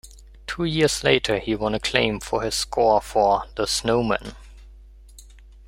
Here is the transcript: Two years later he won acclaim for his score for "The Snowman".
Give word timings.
Two 0.47 0.63
years 0.63 1.03
later 1.03 1.37
he 1.37 1.53
won 1.55 1.75
acclaim 1.75 2.19
for 2.19 2.41
his 2.41 2.55
score 2.55 2.99
for 3.01 3.43
"The 3.55 3.67
Snowman". 3.67 4.33